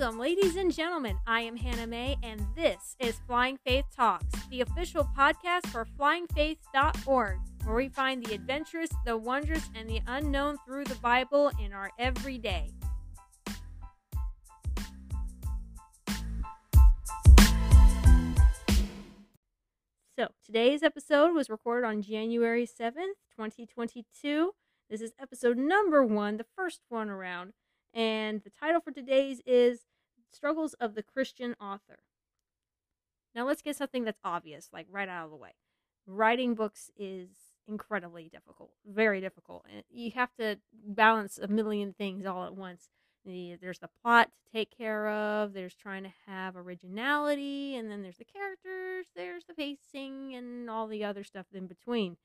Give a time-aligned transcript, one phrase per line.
[0.00, 1.18] Welcome, ladies and gentlemen.
[1.26, 7.38] I am Hannah Mae, and this is Flying Faith Talks, the official podcast for flyingfaith.org,
[7.64, 11.90] where we find the adventurous, the wondrous, and the unknown through the Bible in our
[11.98, 12.70] everyday.
[20.18, 24.52] So, today's episode was recorded on January 7th, 2022.
[24.88, 27.52] This is episode number one, the first one around.
[27.92, 29.80] And the title for today's is
[30.30, 31.98] Struggles of the Christian Author.
[33.34, 35.54] Now, let's get something that's obvious, like right out of the way.
[36.06, 37.28] Writing books is
[37.68, 39.64] incredibly difficult, very difficult.
[39.72, 42.88] And you have to balance a million things all at once.
[43.24, 48.16] There's the plot to take care of, there's trying to have originality, and then there's
[48.16, 52.16] the characters, there's the pacing, and all the other stuff in between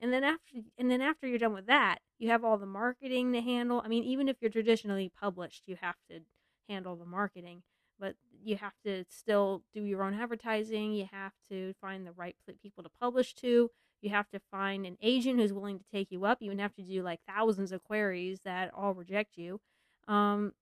[0.00, 3.32] and then after and then after you're done with that you have all the marketing
[3.32, 6.20] to handle i mean even if you're traditionally published you have to
[6.68, 7.62] handle the marketing
[8.00, 12.36] but you have to still do your own advertising you have to find the right
[12.62, 16.24] people to publish to you have to find an agent who's willing to take you
[16.24, 19.60] up you would have to do like thousands of queries that all reject you
[20.06, 20.52] um,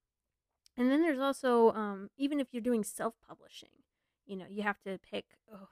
[0.76, 3.68] and then there's also um, even if you're doing self-publishing
[4.26, 5.24] you know you have to pick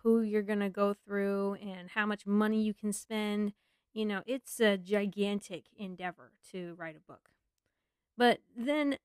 [0.02, 3.52] who you're going to go through and how much money you can spend
[3.94, 7.30] you know it's a gigantic endeavor to write a book.
[8.16, 8.98] But then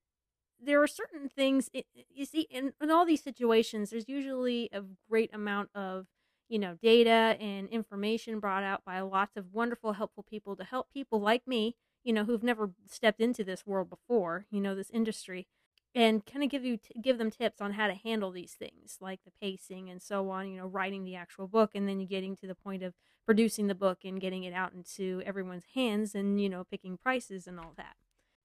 [0.62, 4.82] there are certain things it, you see in, in all these situations there's usually a
[5.10, 6.08] great amount of
[6.48, 10.92] you know data and information brought out by lots of wonderful helpful people to help
[10.92, 14.90] people like me you know who've never stepped into this world before you know this
[14.92, 15.48] industry
[15.96, 18.98] and kind of give you t- give them tips on how to handle these things
[19.02, 22.36] like the pacing and so on you know writing the actual book and then getting
[22.36, 22.94] to the point of
[23.26, 27.46] producing the book and getting it out into everyone's hands and you know picking prices
[27.46, 27.96] and all that.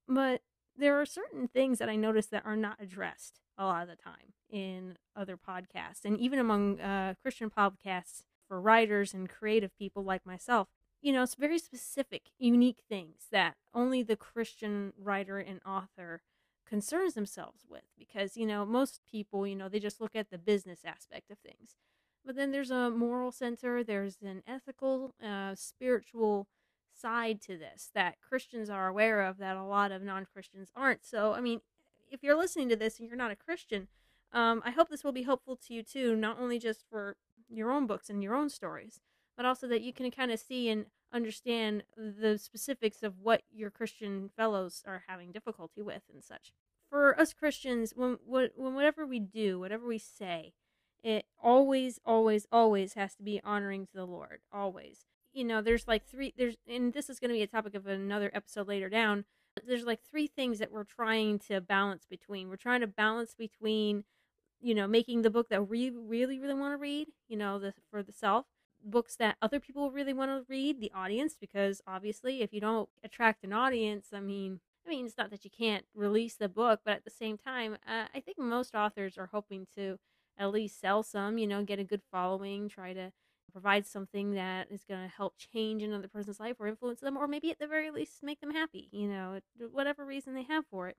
[0.06, 0.42] But
[0.76, 3.96] there are certain things that i notice that are not addressed a lot of the
[3.96, 10.02] time in other podcasts and even among uh, christian podcasts for writers and creative people
[10.02, 10.68] like myself
[11.00, 16.20] you know it's very specific unique things that only the christian writer and author
[16.66, 20.38] concerns themselves with because you know most people you know they just look at the
[20.38, 21.76] business aspect of things.
[22.24, 26.48] But then there's a moral center there's an ethical uh, spiritual
[27.04, 31.32] side to this that christians are aware of that a lot of non-christians aren't so
[31.32, 31.60] i mean
[32.10, 33.88] if you're listening to this and you're not a christian
[34.32, 37.16] um, i hope this will be helpful to you too not only just for
[37.50, 39.00] your own books and your own stories
[39.36, 43.70] but also that you can kind of see and understand the specifics of what your
[43.70, 46.52] Christian fellows are having difficulty with and such.
[46.90, 50.52] For us Christians, when, when whatever we do, whatever we say,
[51.02, 54.40] it always, always, always has to be honoring to the Lord.
[54.52, 55.06] Always.
[55.34, 57.86] You know, there's like three, there's, and this is going to be a topic of
[57.86, 59.24] another episode later down.
[59.66, 62.48] There's like three things that we're trying to balance between.
[62.48, 64.04] We're trying to balance between,
[64.60, 67.74] you know, making the book that we really, really want to read, you know, the,
[67.90, 68.46] for the self,
[68.84, 72.88] books that other people really want to read, the audience, because obviously if you don't
[73.02, 76.80] attract an audience, I mean, I mean, it's not that you can't release the book,
[76.84, 79.98] but at the same time, uh, I think most authors are hoping to
[80.38, 83.12] at least sell some, you know, get a good following, try to
[83.54, 87.28] provide something that is going to help change another person's life or influence them, or
[87.28, 89.38] maybe at the very least make them happy, you know,
[89.72, 90.96] whatever reason they have for it.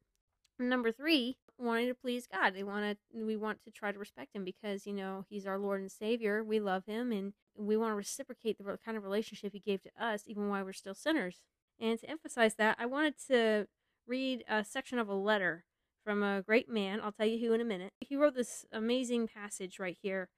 [0.58, 2.56] Number three, wanting to please God.
[2.56, 5.60] They want to, we want to try to respect Him because you know He's our
[5.60, 6.46] Lord and Savior.
[6.46, 9.92] We love Him, and we want to reciprocate the kind of relationship He gave to
[10.00, 11.42] us, even while we're still sinners.
[11.78, 13.68] And to emphasize that, I wanted to
[14.08, 15.66] read a section of a letter
[16.06, 17.02] from a great man.
[17.04, 17.92] I'll tell you who in a minute.
[18.00, 20.30] He wrote this amazing passage right here,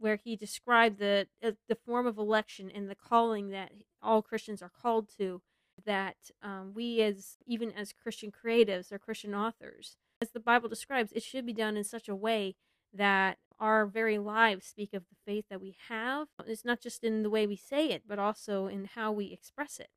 [0.00, 3.70] where he described the uh, the form of election and the calling that
[4.02, 5.42] all Christians are called to
[5.86, 11.10] that um, we as even as christian creatives or christian authors as the bible describes
[11.12, 12.54] it should be done in such a way
[12.92, 16.28] that our very lives speak of the faith that we have.
[16.46, 19.78] It's not just in the way we say it but also in how we express
[19.78, 19.90] it.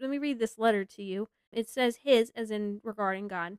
[0.00, 1.28] Let me read this letter to you.
[1.52, 3.58] It says his as in regarding god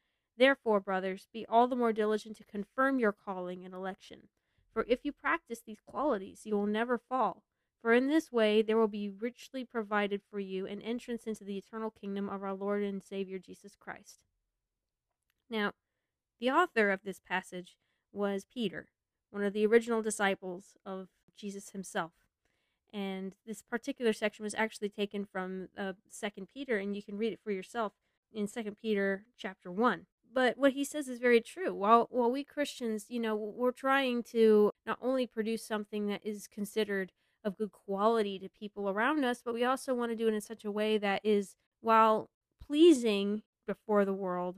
[0.41, 4.29] Therefore, brothers, be all the more diligent to confirm your calling and election.
[4.73, 7.43] For if you practice these qualities, you will never fall.
[7.79, 11.59] For in this way there will be richly provided for you an entrance into the
[11.59, 14.21] eternal kingdom of our Lord and Savior Jesus Christ.
[15.47, 15.73] Now,
[16.39, 17.77] the author of this passage
[18.11, 18.87] was Peter,
[19.29, 22.13] one of the original disciples of Jesus himself.
[22.91, 27.31] And this particular section was actually taken from uh, Second Peter, and you can read
[27.31, 27.93] it for yourself
[28.33, 30.07] in Second Peter chapter one.
[30.33, 31.73] But what he says is very true.
[31.73, 36.47] While while we Christians, you know, we're trying to not only produce something that is
[36.47, 37.11] considered
[37.43, 40.41] of good quality to people around us, but we also want to do it in
[40.41, 42.29] such a way that is, while
[42.65, 44.57] pleasing before the world,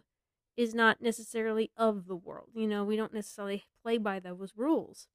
[0.56, 2.50] is not necessarily of the world.
[2.54, 5.08] You know, we don't necessarily play by those rules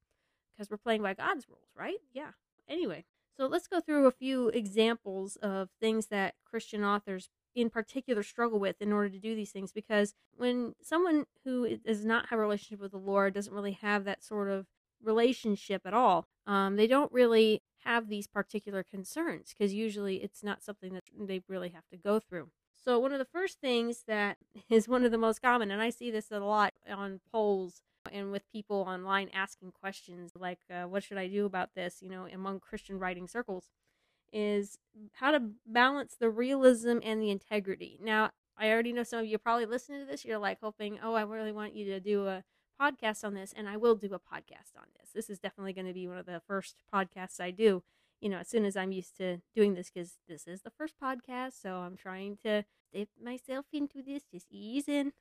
[0.51, 1.99] because we're playing by God's rules, right?
[2.13, 2.31] Yeah.
[2.67, 3.05] Anyway,
[3.37, 8.59] so let's go through a few examples of things that Christian authors in particular struggle
[8.59, 12.41] with in order to do these things because when someone who does not have a
[12.41, 14.67] relationship with the Lord doesn't really have that sort of
[15.03, 20.63] relationship at all, um, they don't really have these particular concerns because usually it's not
[20.63, 22.49] something that they really have to go through.
[22.83, 24.37] So, one of the first things that
[24.69, 27.81] is one of the most common, and I see this a lot on polls
[28.11, 32.09] and with people online asking questions like, uh, what should I do about this, you
[32.09, 33.69] know, among Christian writing circles,
[34.31, 34.77] is
[35.13, 37.99] how to balance the realism and the integrity.
[38.01, 41.13] Now, I already know some of you probably listening to this, you're like hoping, oh,
[41.13, 42.43] I really want you to do a
[42.81, 45.11] podcast on this, and I will do a podcast on this.
[45.13, 47.83] This is definitely going to be one of the first podcasts I do
[48.19, 50.95] you know, as soon as I'm used to doing this, because this is the first
[51.01, 55.13] podcast, so I'm trying to dip myself into this, just ease in.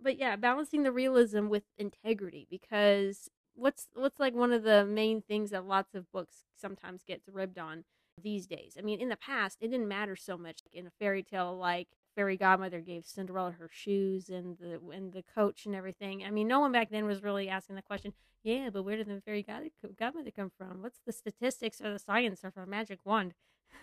[0.00, 3.28] but yeah, balancing the realism with integrity, because
[3.60, 7.58] what's what's like one of the main things that lots of books sometimes gets ribbed
[7.58, 7.84] on
[8.20, 8.76] these days.
[8.78, 11.88] I mean, in the past, it didn't matter so much in a fairy tale like
[12.16, 16.24] fairy godmother gave Cinderella her shoes and the and the coach and everything.
[16.24, 18.12] I mean, no one back then was really asking the question,
[18.42, 20.82] yeah, but where did the fairy god- godmother come from?
[20.82, 23.34] What's the statistics or the science of her magic wand?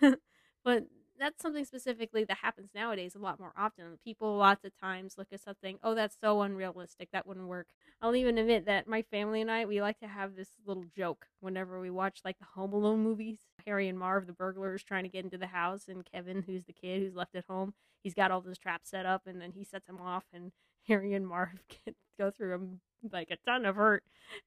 [0.64, 0.86] but
[1.18, 3.98] that's something specifically that happens nowadays a lot more often.
[4.04, 7.66] People lots of times look at something, oh, that's so unrealistic, that wouldn't work.
[8.00, 11.26] I'll even admit that my family and I, we like to have this little joke
[11.40, 13.38] whenever we watch like the Home Alone movies.
[13.66, 16.72] Harry and Marv, the burglars, trying to get into the house, and Kevin, who's the
[16.72, 19.64] kid who's left at home, he's got all those traps set up, and then he
[19.64, 20.52] sets them off, and
[20.88, 21.60] Harry and Marv
[22.18, 22.80] go through them
[23.12, 24.02] like a ton of hurt.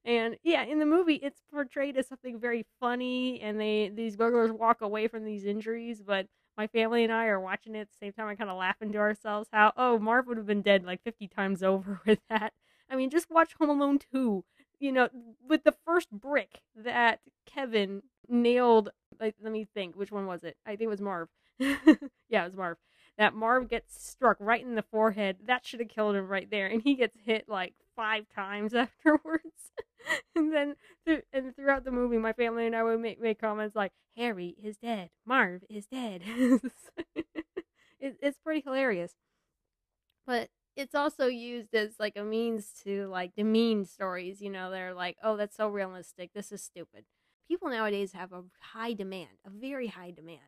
[0.05, 4.51] And yeah, in the movie, it's portrayed as something very funny, and they these burglars
[4.51, 6.27] walk away from these injuries, but
[6.57, 8.27] my family and I are watching it at the same time.
[8.27, 11.27] I kind of laughing to ourselves how, oh, Marv would have been dead like 50
[11.27, 12.53] times over with that.
[12.89, 14.43] I mean, just watch Home Alone 2.
[14.79, 15.09] You know,
[15.47, 18.89] with the first brick that Kevin nailed.
[19.19, 20.57] Like, let me think, which one was it?
[20.65, 21.29] I think it was Marv.
[21.59, 22.77] yeah, it was Marv.
[23.17, 25.37] That Marv gets struck right in the forehead.
[25.45, 26.65] That should have killed him right there.
[26.65, 29.71] And he gets hit like five times afterwards.
[30.35, 30.75] and then
[31.05, 34.55] th- and throughout the movie, my family and I would make, make comments like, Harry
[34.61, 35.09] is dead.
[35.25, 36.23] Marv is dead.
[37.15, 39.13] it, it's pretty hilarious.
[40.25, 44.41] But it's also used as like a means to like demean stories.
[44.41, 46.31] You know, they're like, oh, that's so realistic.
[46.33, 47.05] This is stupid.
[47.47, 48.43] People nowadays have a
[48.73, 50.39] high demand, a very high demand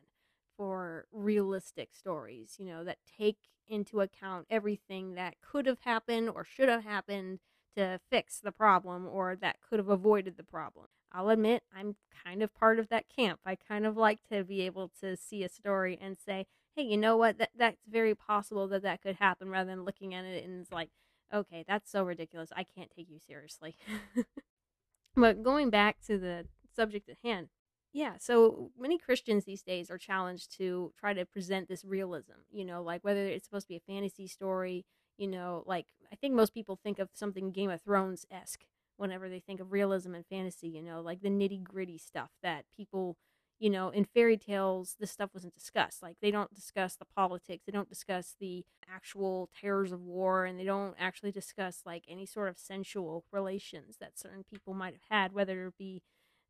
[0.56, 6.44] for realistic stories, you know, that take into account everything that could have happened or
[6.44, 7.38] should have happened
[7.76, 10.86] to fix the problem or that could have avoided the problem.
[11.12, 13.40] I'll admit I'm kind of part of that camp.
[13.44, 16.96] I kind of like to be able to see a story and say, "Hey, you
[16.96, 17.38] know what?
[17.38, 20.72] That that's very possible that that could happen," rather than looking at it and it's
[20.72, 20.90] like,
[21.32, 22.50] "Okay, that's so ridiculous.
[22.56, 23.76] I can't take you seriously."
[25.16, 27.48] but going back to the subject at hand,
[27.94, 32.64] yeah, so many Christians these days are challenged to try to present this realism, you
[32.64, 34.84] know, like whether it's supposed to be a fantasy story,
[35.16, 38.64] you know, like I think most people think of something Game of Thrones esque
[38.96, 42.64] whenever they think of realism and fantasy, you know, like the nitty gritty stuff that
[42.76, 43.16] people,
[43.60, 46.02] you know, in fairy tales, this stuff wasn't discussed.
[46.02, 50.58] Like they don't discuss the politics, they don't discuss the actual terrors of war, and
[50.58, 55.02] they don't actually discuss like any sort of sensual relations that certain people might have
[55.10, 56.02] had, whether it be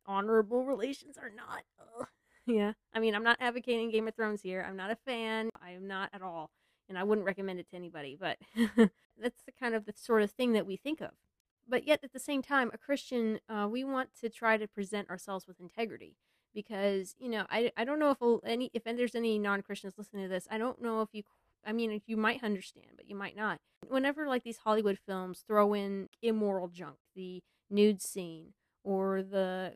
[0.05, 1.63] honorable relations or not.
[1.99, 2.07] Ugh.
[2.47, 2.73] Yeah.
[2.93, 4.65] I mean, I'm not advocating Game of Thrones here.
[4.67, 5.49] I'm not a fan.
[5.61, 6.51] I am not at all.
[6.87, 8.37] And I wouldn't recommend it to anybody, but
[8.77, 11.11] that's the kind of the sort of thing that we think of.
[11.67, 15.09] But yet, at the same time, a Christian, uh, we want to try to present
[15.09, 16.15] ourselves with integrity
[16.53, 20.23] because you know I, I don't know if any if there's any non Christians listening
[20.25, 20.47] to this.
[20.51, 21.23] I don't know if you
[21.65, 23.59] I mean, you might understand, but you might not.
[23.87, 29.73] Whenever like these Hollywood films throw in immoral junk, the nude scene or the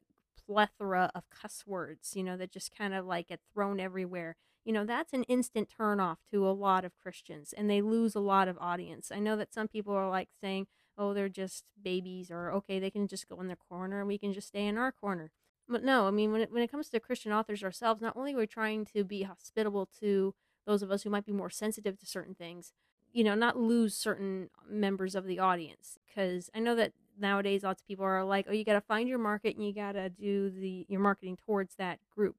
[0.50, 4.36] plethora of cuss words, you know, that just kind of like get thrown everywhere.
[4.66, 8.16] You know, that's an instant turn off to a lot of Christians and they lose
[8.16, 9.12] a lot of audience.
[9.14, 12.90] I know that some people are like saying, oh, they're just babies or okay, they
[12.90, 15.32] can just go in their corner and we can just stay in our corner.
[15.68, 18.34] But no, I mean, when it, when it comes to Christian authors ourselves, not only
[18.34, 20.34] are we trying to be hospitable to
[20.66, 22.74] those of us who might be more sensitive to certain things,
[23.14, 26.00] you know, not lose certain members of the audience.
[26.08, 29.08] Because I know that nowadays lots of people are like, oh, you got to find
[29.10, 32.38] your market and you got to do the your marketing towards that group.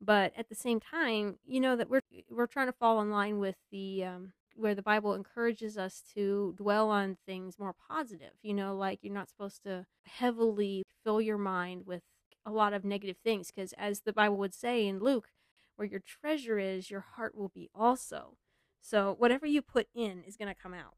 [0.00, 3.38] But at the same time, you know that we're we're trying to fall in line
[3.38, 8.32] with the um, where the Bible encourages us to dwell on things more positive.
[8.42, 12.02] You know, like you're not supposed to heavily fill your mind with
[12.46, 15.28] a lot of negative things because as the Bible would say in Luke,
[15.76, 18.36] where your treasure is, your heart will be also.
[18.80, 20.94] So whatever you put in is going to come out.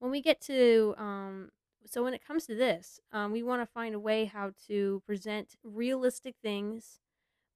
[0.00, 1.50] When we get to um,
[1.86, 5.02] so when it comes to this, um, we want to find a way how to
[5.06, 7.00] present realistic things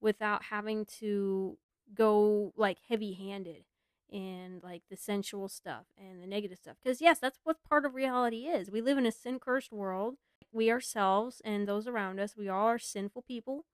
[0.00, 1.56] without having to
[1.94, 3.64] go like heavy handed
[4.12, 6.76] and like the sensual stuff and the negative stuff.
[6.82, 8.70] Because yes, that's what part of reality is.
[8.70, 10.16] We live in a sin cursed world.
[10.52, 13.64] We ourselves and those around us, we all are sinful people.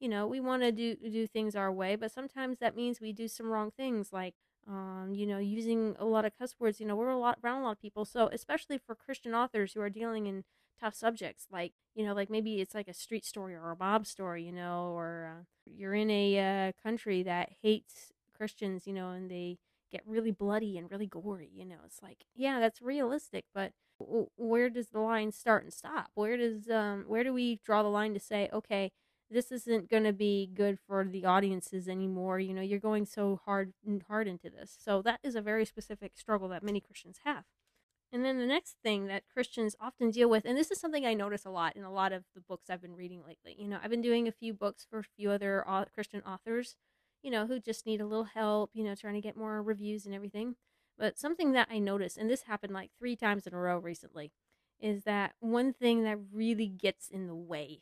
[0.00, 3.12] You know, we want to do do things our way, but sometimes that means we
[3.12, 4.34] do some wrong things, like
[4.68, 6.80] um, you know, using a lot of cuss words.
[6.80, 9.72] You know, we're a lot around a lot of people, so especially for Christian authors
[9.74, 10.44] who are dealing in
[10.80, 14.06] tough subjects, like you know, like maybe it's like a street story or a mob
[14.06, 19.10] story, you know, or uh, you're in a uh, country that hates Christians, you know,
[19.10, 19.58] and they
[19.90, 21.50] get really bloody and really gory.
[21.54, 23.72] You know, it's like, yeah, that's realistic, but
[24.36, 26.10] where does the line start and stop?
[26.14, 28.90] Where does um where do we draw the line to say, okay,
[29.32, 32.38] this isn't going to be good for the audiences anymore.
[32.38, 33.72] You know, you're going so hard
[34.08, 34.76] hard into this.
[34.78, 37.44] So that is a very specific struggle that many Christians have.
[38.12, 41.14] And then the next thing that Christians often deal with, and this is something I
[41.14, 43.56] notice a lot in a lot of the books I've been reading lately.
[43.58, 46.76] You know, I've been doing a few books for a few other Christian authors,
[47.22, 50.04] you know, who just need a little help, you know, trying to get more reviews
[50.04, 50.56] and everything.
[50.98, 54.30] But something that I noticed, and this happened like three times in a row recently,
[54.78, 57.80] is that one thing that really gets in the way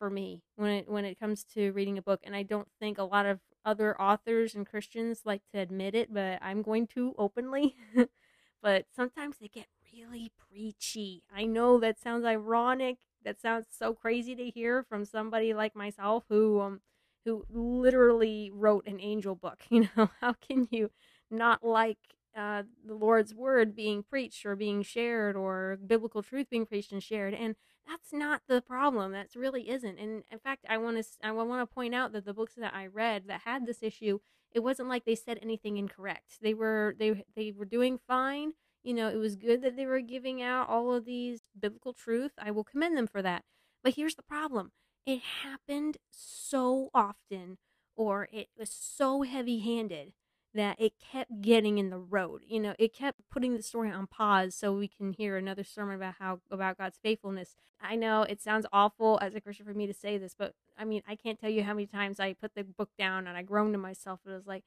[0.00, 2.98] for me when it when it comes to reading a book and I don't think
[2.98, 7.14] a lot of other authors and Christians like to admit it, but I'm going to
[7.18, 7.76] openly.
[8.62, 11.22] but sometimes they get really preachy.
[11.34, 12.98] I know that sounds ironic.
[13.24, 16.80] That sounds so crazy to hear from somebody like myself who um
[17.26, 19.60] who literally wrote an angel book.
[19.70, 20.90] You know, how can you
[21.30, 21.98] not like
[22.36, 27.02] uh, the Lord's word being preached or being shared or biblical truth being preached and
[27.02, 27.34] shared.
[27.34, 27.56] And
[27.88, 29.12] that's not the problem.
[29.12, 29.98] That's really isn't.
[29.98, 32.74] And in fact, I want to I want to point out that the books that
[32.74, 34.20] I read that had this issue,
[34.52, 36.38] it wasn't like they said anything incorrect.
[36.40, 38.52] They were they they were doing fine.
[38.82, 42.32] You know, it was good that they were giving out all of these biblical truth.
[42.38, 43.44] I will commend them for that.
[43.82, 44.72] But here's the problem.
[45.04, 47.58] It happened so often
[47.96, 50.12] or it was so heavy-handed
[50.54, 52.42] that it kept getting in the road.
[52.46, 55.96] You know, it kept putting the story on pause so we can hear another sermon
[55.96, 57.54] about how about God's faithfulness.
[57.80, 60.84] I know it sounds awful as a Christian for me to say this, but I
[60.84, 63.42] mean, I can't tell you how many times I put the book down and I
[63.42, 64.64] groaned to myself and I was like,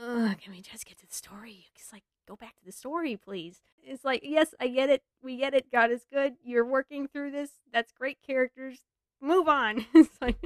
[0.00, 1.66] Ugh, can we just get to the story?
[1.76, 3.60] It's like, go back to the story, please.
[3.82, 5.02] It's like, yes, I get it.
[5.22, 5.70] We get it.
[5.70, 6.34] God is good.
[6.42, 7.50] You're working through this.
[7.72, 8.80] That's great characters.
[9.22, 9.86] Move on.
[9.94, 10.36] it's like,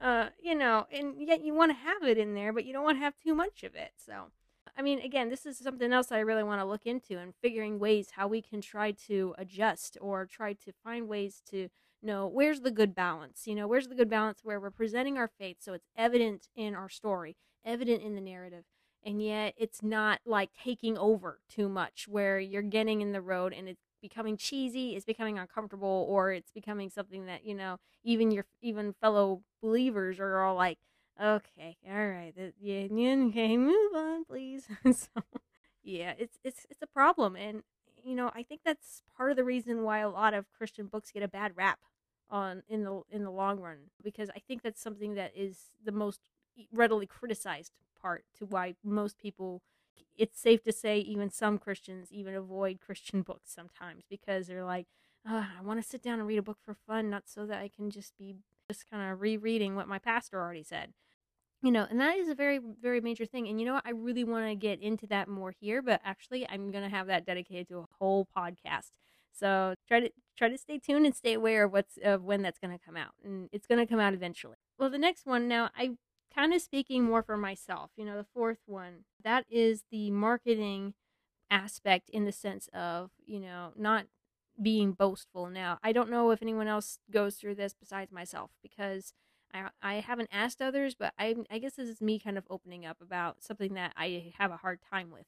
[0.00, 2.82] uh, you know, and yet you want to have it in there, but you don't
[2.82, 3.92] want to have too much of it.
[3.96, 4.30] So,
[4.76, 7.78] I mean, again, this is something else I really want to look into and figuring
[7.78, 11.68] ways how we can try to adjust or try to find ways to
[12.02, 13.46] know where's the good balance.
[13.46, 16.74] You know, where's the good balance where we're presenting our faith so it's evident in
[16.74, 18.64] our story, evident in the narrative,
[19.04, 23.52] and yet it's not like taking over too much where you're getting in the road
[23.52, 28.30] and it's becoming cheesy, it's becoming uncomfortable, or it's becoming something that you know even
[28.30, 30.78] your even fellow believers are all like,
[31.20, 34.68] okay, all right, yeah, okay, move on, please.
[34.84, 35.22] so
[35.82, 37.62] yeah, it's it's it's a problem, and
[38.04, 41.10] you know I think that's part of the reason why a lot of Christian books
[41.10, 41.78] get a bad rap
[42.28, 45.92] on in the in the long run because I think that's something that is the
[45.92, 46.20] most
[46.72, 49.62] readily criticized part to why most people
[50.16, 54.86] it's safe to say even some Christians even avoid Christian books sometimes because they're like,
[55.28, 57.60] oh, I want to sit down and read a book for fun, not so that
[57.60, 58.36] I can just be
[58.68, 60.92] just kind of rereading what my pastor already said.
[61.62, 63.48] You know, and that is a very, very major thing.
[63.48, 63.86] And you know what?
[63.86, 67.06] I really want to get into that more here, but actually, I'm going to have
[67.06, 68.90] that dedicated to a whole podcast.
[69.32, 72.58] So try to try to stay tuned and stay aware of what's of when that's
[72.58, 74.56] going to come out, and it's going to come out eventually.
[74.78, 75.92] Well, the next one now, I
[76.34, 77.90] kind of speaking more for myself.
[77.96, 80.94] You know, the fourth one, that is the marketing
[81.50, 84.06] aspect in the sense of, you know, not
[84.60, 85.48] being boastful.
[85.48, 89.12] Now, I don't know if anyone else goes through this besides myself because
[89.52, 92.86] I, I haven't asked others, but I, I guess this is me kind of opening
[92.86, 95.26] up about something that I have a hard time with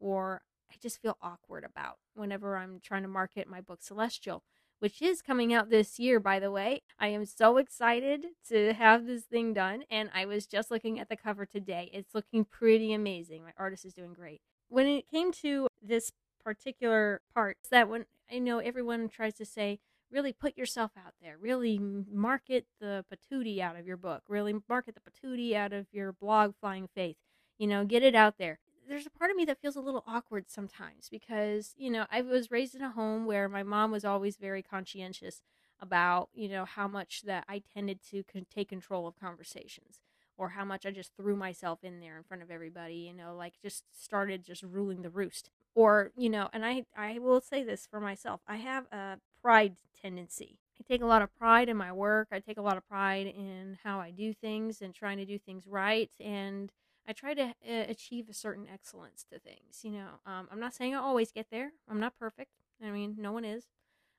[0.00, 4.42] or I just feel awkward about whenever I'm trying to market my book Celestial
[4.78, 6.82] which is coming out this year, by the way.
[6.98, 11.08] I am so excited to have this thing done, and I was just looking at
[11.08, 11.90] the cover today.
[11.92, 13.44] It's looking pretty amazing.
[13.44, 14.40] My artist is doing great.
[14.68, 16.12] When it came to this
[16.44, 19.80] particular part, that when I know everyone tries to say,
[20.10, 24.94] really put yourself out there, really market the patootie out of your book, really market
[24.94, 27.16] the patootie out of your blog, Flying Faith.
[27.58, 30.04] You know, get it out there there's a part of me that feels a little
[30.06, 34.04] awkward sometimes because you know I was raised in a home where my mom was
[34.04, 35.42] always very conscientious
[35.80, 40.00] about you know how much that I tended to con- take control of conversations
[40.36, 43.34] or how much I just threw myself in there in front of everybody you know
[43.36, 45.50] like just started just ruling the roost.
[45.74, 49.76] Or you know and I I will say this for myself I have a pride
[50.00, 50.58] tendency.
[50.80, 52.28] I take a lot of pride in my work.
[52.30, 55.38] I take a lot of pride in how I do things and trying to do
[55.38, 56.70] things right and
[57.08, 59.80] I try to uh, achieve a certain excellence to things.
[59.82, 61.72] You know, um, I'm not saying I always get there.
[61.90, 62.52] I'm not perfect.
[62.84, 63.64] I mean, no one is,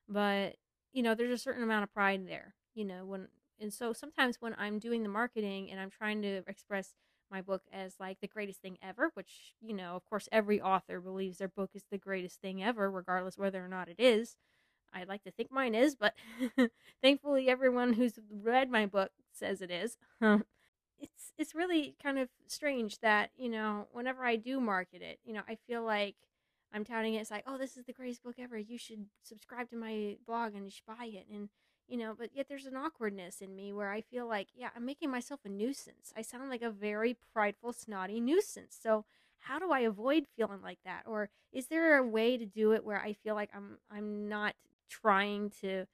[0.08, 0.56] but
[0.92, 2.54] you know, there's a certain amount of pride there.
[2.74, 3.28] You know, when
[3.60, 6.94] and so sometimes when I'm doing the marketing and I'm trying to express
[7.30, 11.00] my book as like the greatest thing ever, which you know, of course, every author
[11.00, 14.36] believes their book is the greatest thing ever, regardless whether or not it is.
[14.92, 16.14] I'd like to think mine is, but
[17.02, 19.96] thankfully, everyone who's read my book says it is.
[21.00, 25.32] it's it's really kind of strange that you know whenever I do market it, you
[25.32, 26.16] know, I feel like
[26.72, 27.20] I'm touting it.
[27.20, 28.58] It's like, oh, this is the greatest book ever.
[28.58, 31.26] You should subscribe to my blog and you should buy it.
[31.32, 31.48] And
[31.88, 34.86] you know, but yet there's an awkwardness in me where I feel like, yeah, I'm
[34.86, 36.12] making myself a nuisance.
[36.16, 38.76] I sound like a very prideful, snotty nuisance.
[38.80, 39.04] So
[39.40, 41.02] how do I avoid feeling like that?
[41.06, 44.54] Or is there a way to do it where I feel like I'm I'm not
[44.88, 45.86] trying to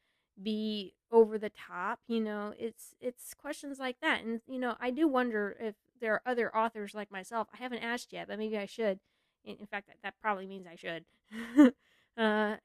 [0.42, 4.90] be over the top you know it's it's questions like that and you know i
[4.90, 8.58] do wonder if there are other authors like myself i haven't asked yet but maybe
[8.58, 8.98] i should
[9.44, 11.04] in, in fact that, that probably means i should
[12.16, 12.56] uh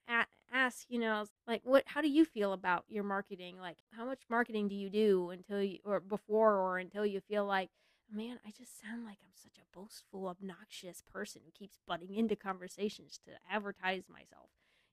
[0.51, 3.57] ask you know like what how do you feel about your marketing?
[3.59, 7.45] Like how much marketing do you do until you or before or until you feel
[7.45, 7.69] like
[8.13, 12.35] man i just sound like i'm such a boastful obnoxious person who keeps butting into
[12.35, 14.49] conversations to advertise myself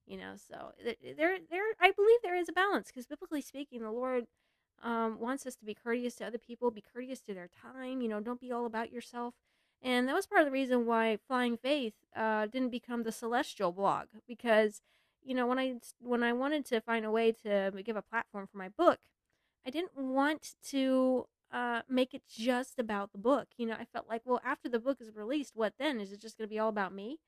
[0.09, 0.73] you know so
[1.16, 4.27] there there i believe there is a balance because biblically speaking the lord
[4.83, 8.09] um, wants us to be courteous to other people be courteous to their time you
[8.09, 9.35] know don't be all about yourself.
[9.81, 13.71] And that was part of the reason why flying faith uh, didn't become the celestial
[13.71, 14.83] blog because
[15.23, 18.47] you know when i when i wanted to find a way to give a platform
[18.51, 18.99] for my book
[19.66, 24.09] i didn't want to uh, make it just about the book you know i felt
[24.09, 26.01] like well after the book is released what then?
[26.01, 27.18] Is it just going to be all about me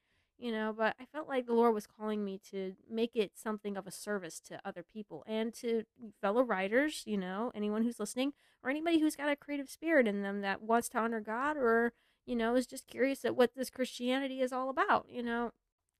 [0.40, 3.76] you know but i felt like the lord was calling me to make it something
[3.76, 5.84] of a service to other people and to
[6.20, 10.22] fellow writers you know anyone who's listening or anybody who's got a creative spirit in
[10.22, 11.92] them that wants to honor god or
[12.26, 15.50] you know is just curious at what this christianity is all about you know?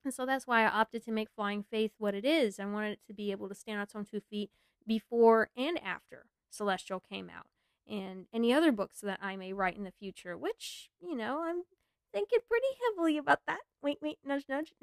[0.03, 2.59] And so that's why i opted to make flying faith what it is.
[2.59, 4.51] I wanted it to be able to stand on its own two feet
[4.87, 7.47] before and after celestial came out
[7.89, 11.63] and any other books that i may write in the future which you know i'm
[12.13, 13.61] thinking pretty heavily about that.
[13.83, 14.73] Wait, wait, nudge, nudge.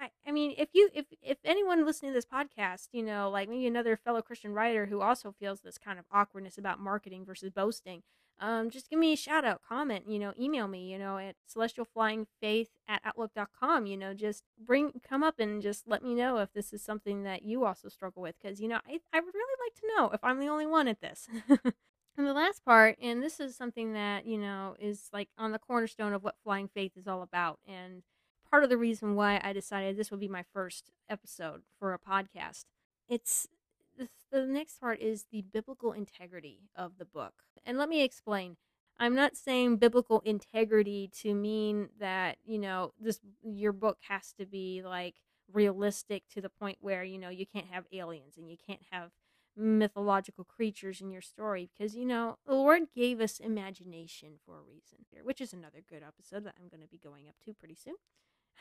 [0.00, 3.48] I, I mean, if you, if, if anyone listening to this podcast, you know, like
[3.48, 7.50] maybe another fellow Christian writer who also feels this kind of awkwardness about marketing versus
[7.50, 8.02] boasting,
[8.40, 11.36] um, just give me a shout out, comment, you know, email me, you know, at
[11.48, 16.52] celestialflyingfaith at outlook.com, you know, just bring, come up and just let me know if
[16.52, 18.34] this is something that you also struggle with.
[18.42, 20.88] Cause, you know, I, I would really like to know if I'm the only one
[20.88, 21.28] at this.
[22.16, 25.58] And the last part, and this is something that, you know, is like on the
[25.58, 27.58] cornerstone of what Flying Faith is all about.
[27.66, 28.02] And
[28.50, 31.98] part of the reason why I decided this would be my first episode for a
[31.98, 32.64] podcast.
[33.08, 33.48] It's
[33.96, 37.32] the, the next part is the biblical integrity of the book.
[37.64, 38.56] And let me explain.
[38.98, 44.44] I'm not saying biblical integrity to mean that, you know, this your book has to
[44.44, 45.14] be like
[45.50, 49.10] realistic to the point where, you know, you can't have aliens and you can't have
[49.56, 54.62] mythological creatures in your story because you know the lord gave us imagination for a
[54.62, 57.52] reason here which is another good episode that i'm going to be going up to
[57.54, 57.94] pretty soon.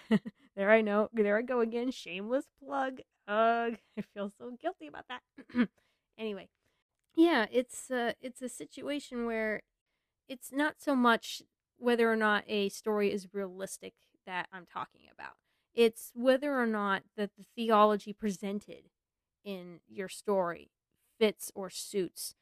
[0.55, 5.05] There i know there i go again shameless plug ugh i feel so guilty about
[5.07, 5.21] that.
[6.17, 6.49] Anyway
[7.15, 9.61] yeah it's uh it's a situation where
[10.27, 11.41] it's not so much
[11.77, 13.93] whether or not a story is realistic
[14.25, 15.33] that i'm talking about.
[15.73, 18.89] It's whether or not that the theology presented
[19.43, 20.69] in your story
[21.21, 22.33] fits or suits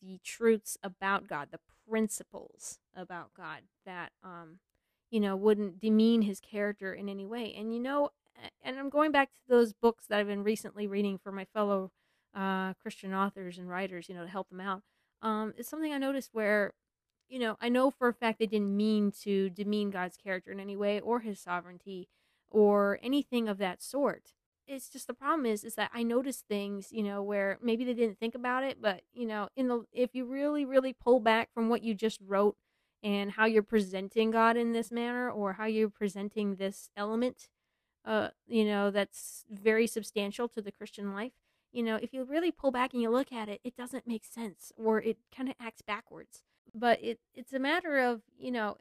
[0.00, 4.60] the truths about God, the principles about God that um
[5.10, 7.52] you know wouldn't demean his character in any way.
[7.58, 8.10] And you know,
[8.62, 11.90] and I'm going back to those books that I've been recently reading for my fellow
[12.34, 14.82] uh, Christian authors and writers, you know, to help them out.
[15.22, 16.72] Um, it's something I noticed where,
[17.28, 20.60] you know, I know for a fact they didn't mean to demean God's character in
[20.60, 22.08] any way or his sovereignty
[22.50, 24.32] or anything of that sort.
[24.72, 27.94] It's just the problem is is that I notice things, you know, where maybe they
[27.94, 31.52] didn't think about it, but you know, in the if you really really pull back
[31.52, 32.56] from what you just wrote
[33.02, 37.48] and how you're presenting God in this manner or how you're presenting this element
[38.04, 41.32] uh you know that's very substantial to the Christian life,
[41.72, 44.24] you know, if you really pull back and you look at it, it doesn't make
[44.24, 46.42] sense or it kind of acts backwards.
[46.74, 48.76] But it it's a matter of, you know,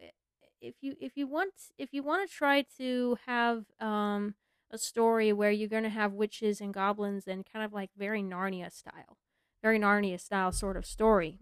[0.61, 4.35] if you if you want if you want to try to have um
[4.71, 8.21] a story where you're going to have witches and goblins and kind of like very
[8.21, 9.17] Narnia style,
[9.61, 11.39] very Narnia style sort of story.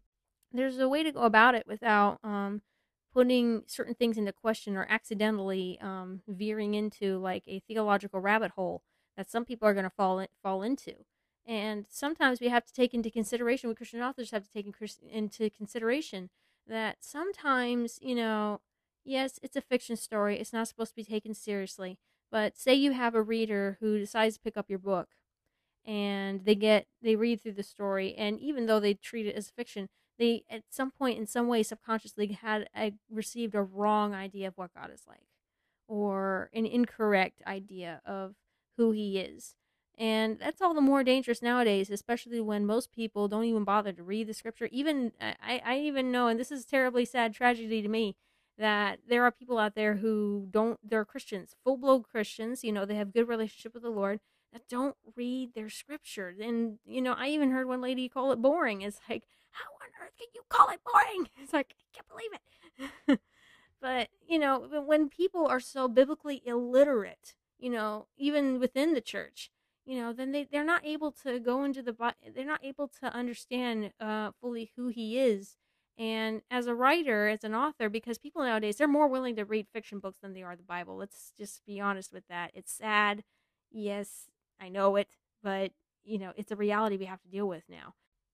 [0.51, 2.61] There's a way to go about it without um
[3.13, 8.83] putting certain things into question or accidentally um veering into like a theological rabbit hole
[9.17, 10.93] that some people are going to fall in, fall into.
[11.45, 14.67] And sometimes we have to take into consideration, we Christian authors have to take
[15.11, 16.29] into consideration
[16.67, 18.59] that sometimes, you know,
[19.05, 20.37] yes, it's a fiction story.
[20.39, 21.97] It's not supposed to be taken seriously.
[22.31, 25.09] But say you have a reader who decides to pick up your book
[25.85, 28.13] and they get, they read through the story.
[28.15, 29.87] And even though they treat it as fiction,
[30.19, 34.57] they at some point, in some way, subconsciously had a, received a wrong idea of
[34.57, 35.27] what God is like
[35.87, 38.35] or an incorrect idea of
[38.77, 39.55] who he is.
[39.97, 44.03] And that's all the more dangerous nowadays, especially when most people don't even bother to
[44.03, 44.69] read the scripture.
[44.71, 48.15] Even I, I even know, and this is a terribly sad tragedy to me,
[48.58, 52.86] that there are people out there who don't they're Christians, full blown Christians, you know,
[52.86, 54.20] they have good relationship with the Lord,
[54.54, 56.34] that don't read their scripture.
[56.41, 58.82] And, you know, I even heard one lady call it boring.
[58.82, 61.30] It's like, how on earth can you call it boring?
[61.43, 62.32] It's like, I can't believe
[63.08, 63.20] it.
[63.82, 69.52] but, you know, when people are so biblically illiterate, you know, even within the church,
[69.86, 71.96] you know, then they, they're not able to go into the,
[72.36, 75.56] they're not able to understand uh, fully who he is.
[75.97, 79.67] And as a writer, as an author, because people nowadays, they're more willing to read
[79.73, 80.95] fiction books than they are the Bible.
[80.95, 82.51] Let's just be honest with that.
[82.53, 83.23] It's sad.
[83.71, 84.29] Yes,
[84.62, 85.07] I know it,
[85.41, 85.71] but,
[86.03, 87.93] you know, it's a reality we have to deal with now.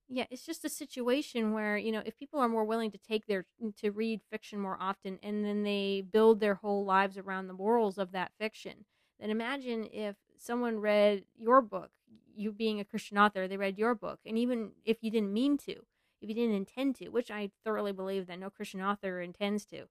[0.10, 3.26] Yeah, it's just a situation where, you know, if people are more willing to take
[3.26, 7.48] their, mm, to read fiction more often and then they build their whole lives around
[7.48, 8.86] the morals of that fiction,
[9.20, 11.92] then imagine if someone read your book,
[12.36, 15.58] you being a Christian author, they read your book, and even if you didn't mean
[15.60, 15.76] to,
[16.24, 19.88] if you didn't intend to, which I thoroughly believe that no Christian author intends to,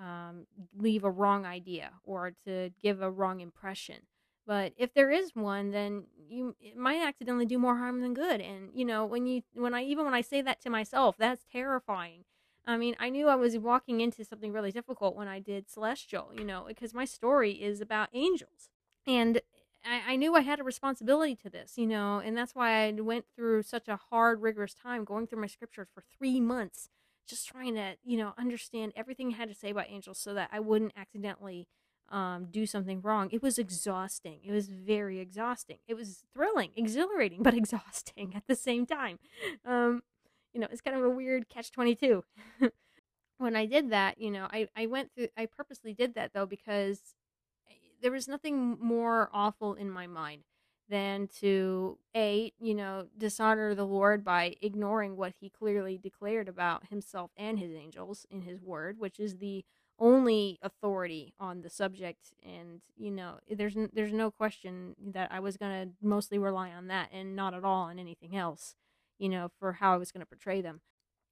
[0.00, 3.96] um, leave a wrong idea or to give a wrong impression.
[4.46, 8.40] But if there is one, then you might accidentally do more harm than good.
[8.40, 11.44] And you know, when you when I even when I say that to myself, that's
[11.50, 12.24] terrifying.
[12.66, 16.30] I mean, I knew I was walking into something really difficult when I did Celestial,
[16.36, 18.68] you know, because my story is about angels.
[19.06, 19.40] And
[19.84, 22.92] I, I knew I had a responsibility to this, you know, and that's why I
[22.92, 26.88] went through such a hard, rigorous time going through my scriptures for three months,
[27.26, 30.50] just trying to, you know, understand everything I had to say about angels so that
[30.52, 31.68] I wouldn't accidentally
[32.10, 33.28] um, do something wrong.
[33.32, 34.40] It was exhausting.
[34.44, 35.78] It was very exhausting.
[35.86, 39.18] It was thrilling, exhilarating, but exhausting at the same time.
[39.64, 40.02] Um,
[40.52, 42.24] you know, it's kind of a weird catch 22.
[43.38, 46.46] when I did that, you know, I, I went through, I purposely did that though
[46.46, 47.14] because
[48.04, 50.42] there was nothing more awful in my mind
[50.88, 56.86] than to a you know dishonor the lord by ignoring what he clearly declared about
[56.88, 59.64] himself and his angels in his word which is the
[59.98, 62.32] only authority on the subject.
[62.42, 66.88] And you know there's there's no question that I was going to mostly rely on
[66.88, 68.74] that and not at all on anything else
[69.18, 70.80] you know for how I was going to portray them.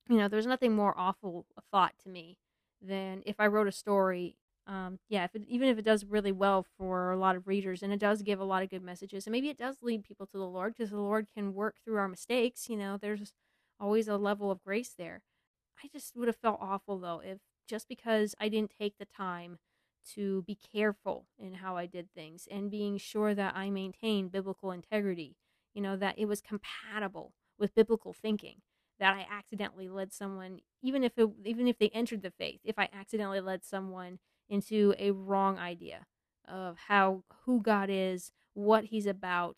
[0.09, 2.39] You know there's nothing more awful a thought to me
[2.81, 6.33] than if I wrote a story um, yeah, if it, even if it does really
[6.33, 9.27] well for a lot of readers and it does give a lot of good messages,
[9.27, 11.97] and maybe it does lead people to the Lord because the Lord can work through
[11.97, 13.33] our mistakes, you know, there's
[13.81, 15.23] always a level of grace there.
[15.83, 19.59] I just would have felt awful though if just because I didn't take the time
[20.15, 24.73] to be careful in how I did things and being sure that I maintained biblical
[24.73, 25.37] integrity,
[25.75, 28.57] you know, that it was compatible with biblical thinking
[28.99, 32.79] that I accidentally led someone even if it, even if they entered the faith, if
[32.79, 34.19] I accidentally led someone
[34.53, 36.07] into a wrong idea
[36.49, 39.57] of how who God is, what he's about,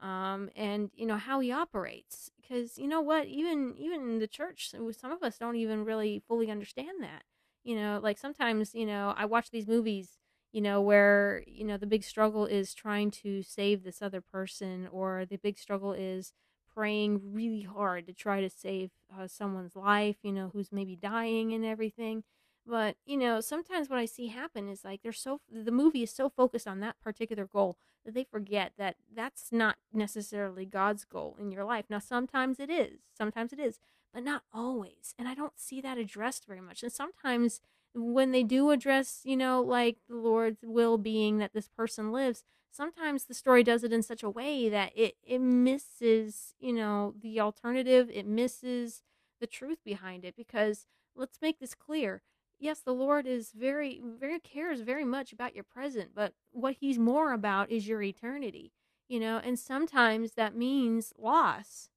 [0.00, 2.30] um, and you know how he operates.
[2.40, 6.22] Because you know what, even even in the church, some of us don't even really
[6.28, 7.22] fully understand that.
[7.64, 10.18] You know, like sometimes you know I watch these movies,
[10.52, 14.88] you know, where you know the big struggle is trying to save this other person,
[14.90, 16.32] or the big struggle is
[16.74, 21.52] praying really hard to try to save uh, someone's life, you know, who's maybe dying
[21.52, 22.24] and everything.
[22.66, 26.12] But, you know, sometimes what I see happen is like they're so, the movie is
[26.12, 31.36] so focused on that particular goal that they forget that that's not necessarily God's goal
[31.40, 31.86] in your life.
[31.88, 33.78] Now, sometimes it is, sometimes it is,
[34.14, 35.14] but not always.
[35.18, 36.82] And I don't see that addressed very much.
[36.82, 37.60] And sometimes
[37.94, 42.44] when they do address, you know, like the Lord's will being that this person lives,
[42.70, 47.14] sometimes the story does it in such a way that it, it misses, you know,
[47.20, 49.02] the alternative, it misses
[49.40, 50.36] the truth behind it.
[50.36, 52.22] Because let's make this clear.
[52.62, 56.96] Yes, the Lord is very, very cares very much about your present, but what He's
[56.96, 58.70] more about is your eternity,
[59.08, 61.88] you know, and sometimes that means loss.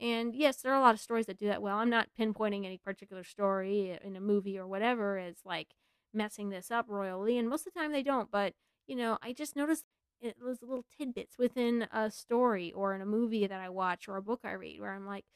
[0.00, 1.76] And yes, there are a lot of stories that do that well.
[1.76, 5.74] I'm not pinpointing any particular story in a movie or whatever as like
[6.14, 8.54] messing this up royally, and most of the time they don't, but
[8.86, 9.84] you know, I just noticed
[10.22, 14.16] it was little tidbits within a story or in a movie that I watch or
[14.16, 15.26] a book I read where I'm like,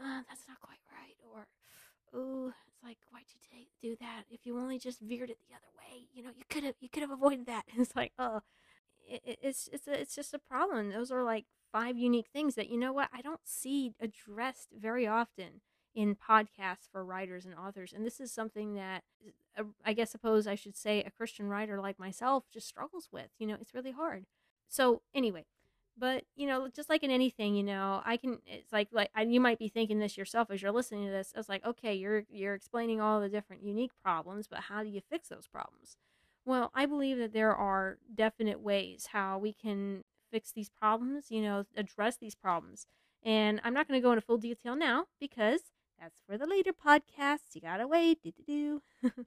[0.00, 1.46] oh, that's not quite right, or
[2.14, 2.52] oh,
[2.84, 4.24] like why'd you take, do that?
[4.30, 6.88] If you only just veered it the other way, you know, you could have you
[6.88, 7.64] could have avoided that.
[7.76, 8.40] it's like, oh,
[9.06, 10.90] it, it's it's a, it's just a problem.
[10.90, 15.06] Those are like five unique things that you know what I don't see addressed very
[15.06, 15.60] often
[15.94, 17.92] in podcasts for writers and authors.
[17.92, 19.04] And this is something that
[19.58, 23.28] uh, I guess suppose I should say a Christian writer like myself just struggles with.
[23.38, 24.26] You know, it's really hard.
[24.68, 25.46] So anyway,
[25.98, 28.38] but you know, just like in anything, you know, I can.
[28.46, 31.32] It's like like you might be thinking this yourself as you're listening to this.
[31.36, 35.00] It's like okay, you're you're explaining all the different unique problems, but how do you
[35.00, 35.96] fix those problems?
[36.44, 41.26] Well, I believe that there are definite ways how we can fix these problems.
[41.30, 42.86] You know, address these problems.
[43.22, 45.60] And I'm not going to go into full detail now because
[46.00, 47.54] that's for the later podcasts.
[47.54, 48.22] You gotta wait.
[48.22, 48.82] Do do do.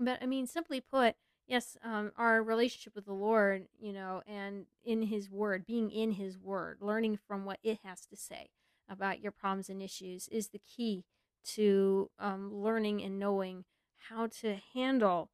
[0.00, 1.16] but I mean, simply put,
[1.50, 6.12] yes, um, our relationship with the Lord, you know, and in His Word, being in
[6.12, 8.50] His Word, learning from what it has to say
[8.88, 11.04] about your problems and issues is the key
[11.44, 13.64] to um, learning and knowing
[14.08, 15.30] how to handle,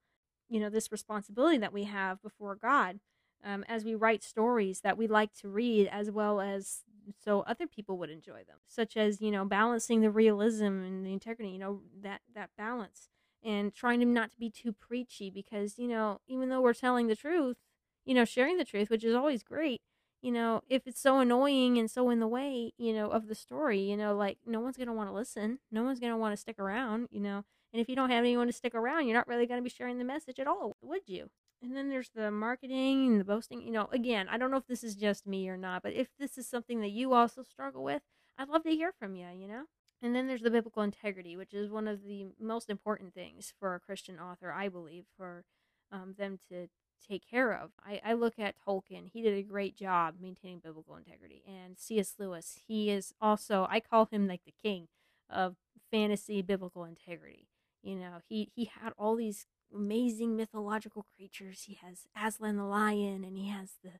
[0.49, 2.99] you know, this responsibility that we have before God
[3.45, 6.81] um, as we write stories that we like to read as well as
[7.23, 11.13] so other people would enjoy them such as you know balancing the realism and the
[11.13, 13.09] integrity you know that that balance
[13.45, 17.07] and trying to not to be too preachy because you know even though we're telling
[17.07, 17.57] the truth
[18.05, 19.81] you know sharing the truth which is always great
[20.23, 23.35] you know if it's so annoying and so in the way you know of the
[23.35, 26.17] story you know like no one's going to want to listen no one's going to
[26.17, 29.07] want to stick around you know and if you don't have anyone to stick around
[29.07, 31.29] you're not really going to be sharing the message at all would you
[31.63, 33.63] and then there's the marketing and the boasting.
[33.63, 36.09] You know, again, I don't know if this is just me or not, but if
[36.19, 38.03] this is something that you also struggle with,
[38.39, 39.65] I'd love to hear from you, you know?
[40.03, 43.75] And then there's the biblical integrity, which is one of the most important things for
[43.75, 45.45] a Christian author, I believe, for
[45.91, 46.69] um, them to
[47.09, 47.71] take care of.
[47.85, 51.43] I, I look at Tolkien, he did a great job maintaining biblical integrity.
[51.47, 52.15] And C.S.
[52.19, 54.89] Lewis, he is also, I call him like the king
[55.31, 55.57] of
[55.91, 57.49] fantasy biblical integrity.
[57.83, 61.65] You know, he, he had all these amazing mythological creatures.
[61.67, 63.93] He has Aslan the lion, and he has the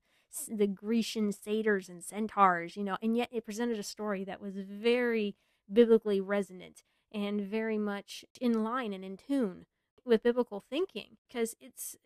[0.49, 2.77] the Grecian satyrs and centaurs.
[2.77, 5.35] You know, and yet it presented a story that was very
[5.73, 9.67] biblically resonant and very much in line and in tune
[10.05, 11.97] with biblical thinking because it's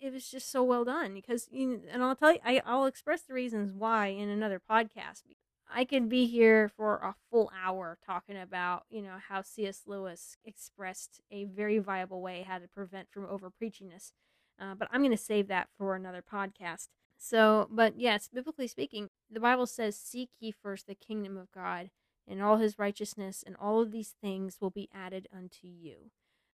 [0.00, 3.34] it was just so well done because and I'll tell you I, I'll express the
[3.34, 5.22] reasons why in another podcast
[5.72, 9.82] I could be here for a full hour talking about, you know, how C.S.
[9.86, 14.12] Lewis expressed a very viable way how to prevent from over preachiness.
[14.60, 16.88] Uh, but I'm going to save that for another podcast.
[17.16, 21.90] So, but yes, biblically speaking, the Bible says, Seek ye first the kingdom of God
[22.28, 26.10] and all his righteousness, and all of these things will be added unto you.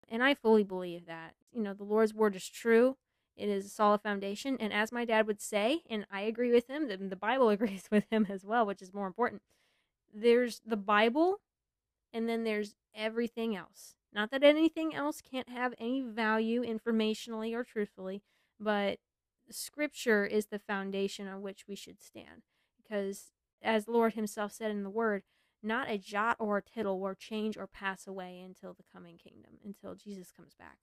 [0.08, 1.34] And I fully believe that.
[1.52, 2.96] You know, the Lord's word is true.
[3.36, 4.56] It is a solid foundation.
[4.58, 8.04] And as my dad would say, and I agree with him, the Bible agrees with
[8.10, 9.42] him as well, which is more important.
[10.12, 11.40] There's the Bible,
[12.12, 13.94] and then there's everything else.
[14.12, 18.22] Not that anything else can't have any value informationally or truthfully,
[18.58, 18.98] but
[19.50, 22.42] scripture is the foundation on which we should stand.
[22.82, 23.30] Because
[23.62, 25.22] as the Lord Himself said in the Word,
[25.62, 29.58] not a jot or a tittle will change or pass away until the coming kingdom,
[29.64, 30.78] until Jesus comes back.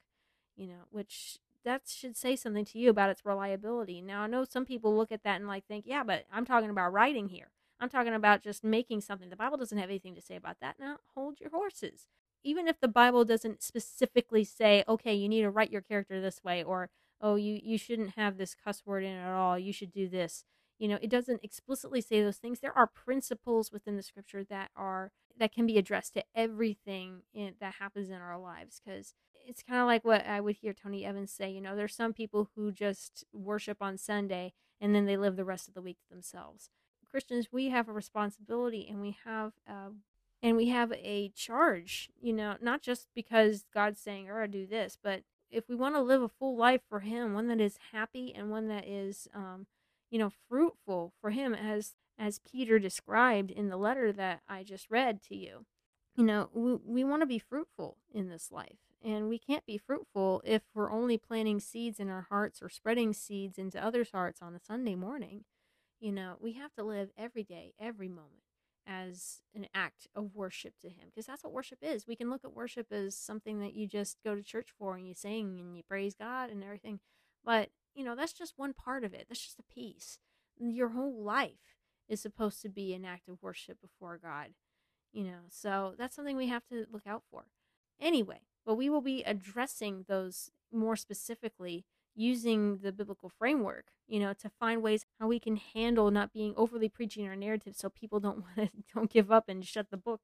[0.56, 4.02] You know, which that should say something to you about its reliability.
[4.02, 6.70] Now, I know some people look at that and like think, yeah, but I'm talking
[6.70, 7.50] about writing here.
[7.80, 9.30] I'm talking about just making something.
[9.30, 10.78] The Bible doesn't have anything to say about that.
[10.80, 12.08] Now, hold your horses.
[12.44, 16.44] Even if the Bible doesn't specifically say, okay, you need to write your character this
[16.44, 16.90] way, or
[17.22, 19.60] oh, you you shouldn't have this cuss word in it at all.
[19.60, 20.44] You should do this.
[20.78, 22.60] You know, it doesn't explicitly say those things.
[22.60, 27.54] There are principles within the scripture that are that can be addressed to everything in,
[27.60, 29.13] that happens in our lives because
[29.48, 31.50] it's kind of like what I would hear Tony Evans say.
[31.50, 35.46] You know, there's some people who just worship on Sunday and then they live the
[35.46, 36.70] rest of the week themselves.
[37.10, 39.90] Christians, we have a responsibility and we have uh,
[40.44, 44.98] and we have a charge, you know, not just because God's saying, or do this,
[45.02, 48.34] but if we want to live a full life for Him, one that is happy
[48.36, 49.66] and one that is, um,
[50.10, 54.89] you know, fruitful for Him, as as Peter described in the letter that I just
[54.89, 55.65] read to you.
[56.15, 58.80] You know, we, we want to be fruitful in this life.
[59.04, 63.13] And we can't be fruitful if we're only planting seeds in our hearts or spreading
[63.13, 65.43] seeds into others' hearts on a Sunday morning.
[66.00, 68.41] You know, we have to live every day, every moment
[68.88, 72.08] as an act of worship to him because that's what worship is.
[72.08, 75.08] We can look at worship as something that you just go to church for and
[75.08, 77.00] you sing and you praise God and everything.
[77.43, 79.25] But, you know, that's just one part of it.
[79.27, 80.19] That's just a piece.
[80.60, 81.75] Your whole life
[82.07, 84.49] is supposed to be an act of worship before God.
[85.12, 87.45] You know, so that's something we have to look out for.
[87.99, 94.33] Anyway, but we will be addressing those more specifically using the biblical framework, you know,
[94.33, 98.19] to find ways how we can handle not being overly preaching our narrative so people
[98.19, 100.21] don't want to don't give up and shut the book.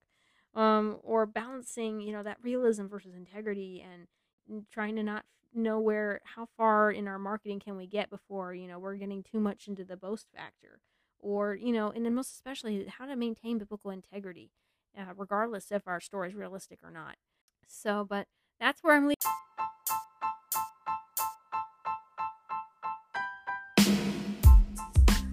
[0.53, 5.25] Um, or balancing, you know, that realism versus integrity and trying to not
[5.55, 9.23] know where how far in our marketing can we get before, you know, we're getting
[9.23, 10.79] too much into the boast factor.
[11.19, 14.51] Or, you know, and then most especially how to maintain biblical integrity,
[14.97, 17.15] uh, regardless if our story is realistic or not.
[17.67, 18.27] So, but
[18.59, 19.15] that's where I'm leaving.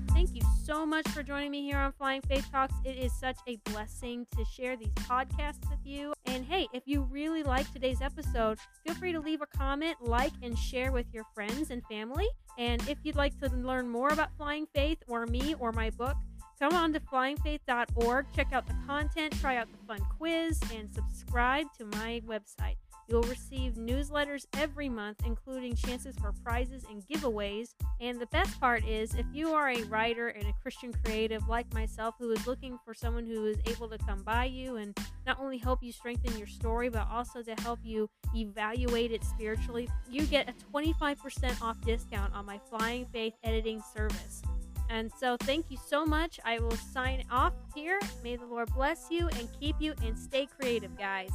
[0.08, 2.74] Thank you so much for joining me here on Flying Faith Talks.
[2.84, 6.12] It is such a blessing to share these podcasts with you.
[6.30, 10.32] And hey, if you really like today's episode, feel free to leave a comment, like,
[10.44, 12.28] and share with your friends and family.
[12.56, 16.14] And if you'd like to learn more about Flying Faith or me or my book,
[16.60, 21.66] come on to flyingfaith.org, check out the content, try out the fun quiz, and subscribe
[21.78, 22.76] to my website.
[23.10, 27.74] You'll receive newsletters every month, including chances for prizes and giveaways.
[28.00, 31.72] And the best part is, if you are a writer and a Christian creative like
[31.74, 34.96] myself who is looking for someone who is able to come by you and
[35.26, 39.88] not only help you strengthen your story, but also to help you evaluate it spiritually,
[40.08, 44.40] you get a 25% off discount on my Flying Faith editing service.
[44.88, 46.38] And so, thank you so much.
[46.44, 47.98] I will sign off here.
[48.22, 51.30] May the Lord bless you and keep you and stay creative, guys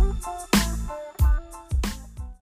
[0.00, 0.59] you